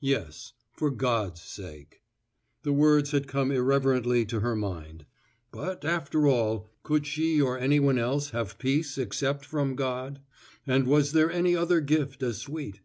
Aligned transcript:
Yes, 0.00 0.54
for 0.72 0.90
God's 0.90 1.42
sake. 1.42 2.00
The 2.62 2.72
words 2.72 3.10
had 3.10 3.28
come 3.28 3.52
irreverently 3.52 4.24
to 4.24 4.40
her 4.40 4.56
mind. 4.56 5.04
But 5.52 5.84
after 5.84 6.26
all, 6.26 6.70
could 6.82 7.06
she 7.06 7.42
or 7.42 7.58
anyone 7.58 7.98
else 7.98 8.30
have 8.30 8.56
peace 8.56 8.96
except 8.96 9.44
from 9.44 9.74
God? 9.76 10.22
and 10.66 10.86
was 10.86 11.12
there 11.12 11.30
any 11.30 11.54
other 11.54 11.82
gift 11.82 12.22
as 12.22 12.38
sweet? 12.38 12.80